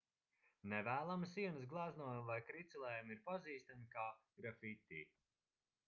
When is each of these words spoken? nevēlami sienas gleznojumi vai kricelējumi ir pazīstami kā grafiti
nevēlami 0.71 1.29
sienas 1.33 1.67
gleznojumi 1.73 2.25
vai 2.31 2.39
kricelējumi 2.47 3.17
ir 3.17 3.23
pazīstami 3.31 3.89
kā 3.99 4.11
grafiti 4.41 5.05